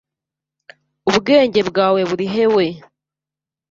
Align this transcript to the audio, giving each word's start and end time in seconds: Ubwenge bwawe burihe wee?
Ubwenge 1.09 1.61
bwawe 1.69 2.01
burihe 2.09 2.43
wee? 2.55 2.75